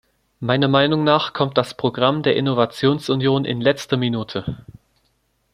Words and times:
Meiner 0.39 0.67
Meinung 0.67 1.03
nach 1.03 1.31
kommt 1.31 1.59
das 1.59 1.75
Programm 1.75 2.23
der 2.23 2.35
Innovationsunion 2.35 3.45
in 3.45 3.61
letzter 3.61 3.97
Minute. 3.97 4.65